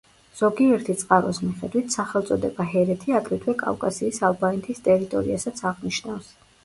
[0.37, 6.35] ზოგიერთი წყაროს მიხედვით სახელწოდება „ჰერეთი“ აგრეთვე კავკასიის ალბანეთის ტერიტორიასაც აღნიშნავს.